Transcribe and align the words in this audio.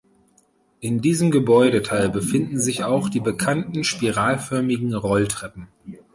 In 0.79 1.01
diesem 1.01 1.29
Gebäudeteil 1.29 2.09
befinden 2.09 2.57
sich 2.57 2.83
auch 2.83 3.07
die 3.07 3.19
bekannten 3.19 3.83
spiralförmigen 3.83 4.95
Rolltreppen. 4.95 5.67